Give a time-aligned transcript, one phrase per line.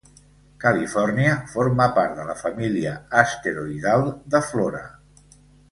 [0.61, 4.85] Califòrnia forma part de la família asteroidal de Flora.